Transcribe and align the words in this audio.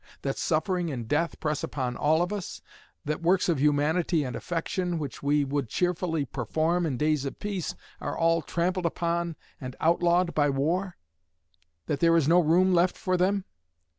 That 0.23 0.39
suffering 0.39 0.89
and 0.89 1.07
death 1.07 1.39
press 1.39 1.63
upon 1.63 1.95
all 1.95 2.23
of 2.23 2.33
us? 2.33 2.63
That 3.05 3.21
works 3.21 3.47
of 3.47 3.61
humanity 3.61 4.23
and 4.23 4.35
affection, 4.35 4.97
which 4.97 5.21
we 5.21 5.45
would 5.45 5.69
cheerfully 5.69 6.25
perform 6.25 6.87
in 6.87 6.97
days 6.97 7.23
of 7.23 7.37
peace, 7.39 7.75
are 7.99 8.17
all 8.17 8.41
trampled 8.41 8.87
upon 8.87 9.35
and 9.61 9.75
outlawed 9.79 10.33
by 10.33 10.49
war? 10.49 10.97
That 11.85 11.99
there 11.99 12.17
is 12.17 12.27
no 12.27 12.39
room 12.39 12.73
left 12.73 12.97
for 12.97 13.15
them? 13.15 13.45